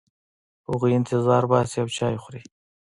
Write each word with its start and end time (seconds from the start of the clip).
هغوی 0.67 0.93
انتظار 0.99 1.43
باسي 1.51 1.77
او 1.81 1.87
چای 1.97 2.15
خوري. 2.23 2.41